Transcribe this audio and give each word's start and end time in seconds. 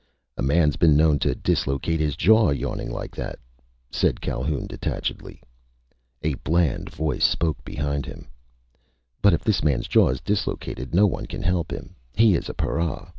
"A 0.35 0.41
man's 0.41 0.77
been 0.77 0.97
known 0.97 1.19
to 1.19 1.35
dislocate 1.35 1.99
his 1.99 2.15
jaw, 2.15 2.49
yawning 2.49 2.89
like 2.89 3.15
that," 3.15 3.37
said 3.91 4.19
Calhoun 4.19 4.65
detachedly. 4.65 5.43
A 6.23 6.33
bland 6.43 6.89
voice 6.89 7.23
spoke 7.23 7.63
behind 7.63 8.07
him. 8.07 8.27
"But 9.21 9.33
if 9.35 9.43
this 9.43 9.63
man's 9.63 9.87
jaw 9.87 10.09
is 10.09 10.19
dislocated, 10.19 10.95
no 10.95 11.05
one 11.05 11.27
can 11.27 11.43
help 11.43 11.71
him. 11.71 11.95
He 12.15 12.33
is 12.33 12.49
a 12.49 12.55
para. 12.55 13.09